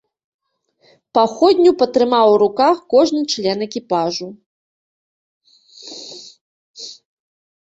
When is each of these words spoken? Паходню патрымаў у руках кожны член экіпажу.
Паходню 1.17 1.71
патрымаў 1.81 2.27
у 2.37 2.39
руках 2.43 2.77
кожны 2.93 3.21
член 3.35 3.63
экіпажу. 3.67 4.31